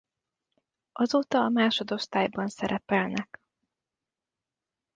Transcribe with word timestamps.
Azóta 0.91 1.39
a 1.39 1.49
másodosztályban 1.49 2.47
szerepelnek. 2.47 3.41